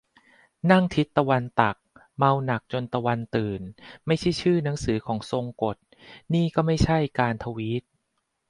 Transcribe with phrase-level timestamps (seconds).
[0.71, 1.77] "นั่งทิศตะวันตัก
[2.17, 3.61] เมาหนักจนตะวันตื่น"
[4.05, 5.77] ไม่ใช่ชื่อหนังสือของทรงกลด
[6.33, 7.83] นี่ก็ไม่ใช่การทวีต